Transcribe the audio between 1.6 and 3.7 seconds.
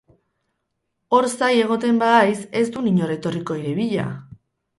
egoten bahaiz, ez dun inor etorriko